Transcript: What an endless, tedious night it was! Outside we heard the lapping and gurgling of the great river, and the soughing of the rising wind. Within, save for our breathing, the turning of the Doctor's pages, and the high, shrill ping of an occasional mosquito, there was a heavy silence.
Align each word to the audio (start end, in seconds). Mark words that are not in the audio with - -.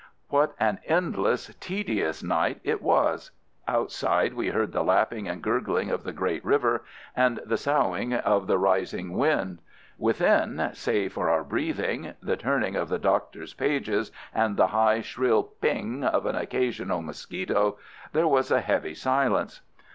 What 0.29 0.55
an 0.59 0.79
endless, 0.87 1.53
tedious 1.59 2.23
night 2.23 2.59
it 2.63 2.81
was! 2.81 3.29
Outside 3.67 4.33
we 4.33 4.47
heard 4.49 4.71
the 4.71 4.81
lapping 4.81 5.27
and 5.27 5.43
gurgling 5.43 5.91
of 5.91 6.03
the 6.03 6.11
great 6.11 6.43
river, 6.43 6.83
and 7.15 7.39
the 7.45 7.55
soughing 7.55 8.15
of 8.15 8.47
the 8.47 8.57
rising 8.57 9.13
wind. 9.15 9.59
Within, 9.99 10.71
save 10.73 11.13
for 11.13 11.29
our 11.29 11.43
breathing, 11.43 12.15
the 12.19 12.35
turning 12.35 12.75
of 12.75 12.89
the 12.89 12.97
Doctor's 12.97 13.53
pages, 13.53 14.11
and 14.33 14.57
the 14.57 14.67
high, 14.73 15.01
shrill 15.01 15.43
ping 15.43 16.03
of 16.03 16.25
an 16.25 16.35
occasional 16.35 17.03
mosquito, 17.03 17.77
there 18.11 18.27
was 18.27 18.49
a 18.49 18.59
heavy 18.61 18.95
silence. 18.95 19.61